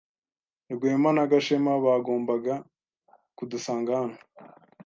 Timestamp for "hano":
3.99-4.17